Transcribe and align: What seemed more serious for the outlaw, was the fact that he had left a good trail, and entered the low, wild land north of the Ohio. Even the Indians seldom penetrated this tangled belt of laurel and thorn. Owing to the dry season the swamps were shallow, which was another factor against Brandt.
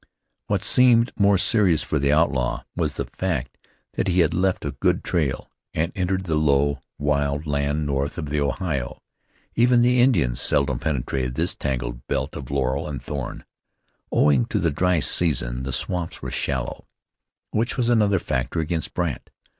What 0.47 0.63
seemed 0.63 1.11
more 1.15 1.37
serious 1.37 1.83
for 1.83 1.99
the 1.99 2.11
outlaw, 2.11 2.63
was 2.75 2.95
the 2.95 3.05
fact 3.19 3.59
that 3.93 4.07
he 4.07 4.21
had 4.21 4.33
left 4.33 4.65
a 4.65 4.71
good 4.71 5.03
trail, 5.03 5.51
and 5.75 5.91
entered 5.93 6.23
the 6.23 6.33
low, 6.33 6.79
wild 6.97 7.45
land 7.45 7.85
north 7.85 8.17
of 8.17 8.31
the 8.31 8.41
Ohio. 8.41 9.03
Even 9.53 9.83
the 9.83 10.01
Indians 10.01 10.41
seldom 10.41 10.79
penetrated 10.79 11.35
this 11.35 11.53
tangled 11.53 12.07
belt 12.07 12.35
of 12.35 12.49
laurel 12.49 12.87
and 12.87 12.99
thorn. 13.03 13.45
Owing 14.11 14.45
to 14.45 14.57
the 14.57 14.71
dry 14.71 15.01
season 15.01 15.61
the 15.61 15.71
swamps 15.71 16.19
were 16.19 16.31
shallow, 16.31 16.87
which 17.51 17.77
was 17.77 17.87
another 17.87 18.17
factor 18.17 18.59
against 18.59 18.95
Brandt. 18.95 19.29